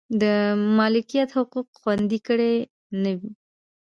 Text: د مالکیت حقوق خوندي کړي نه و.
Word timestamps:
د 0.21 0.23
مالکیت 0.77 1.29
حقوق 1.37 1.67
خوندي 1.79 2.19
کړي 2.27 2.53
نه 3.01 3.11
و. 3.19 3.21